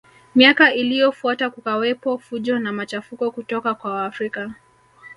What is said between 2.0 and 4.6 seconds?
fujo na machafuko kutoka kwa Waafrika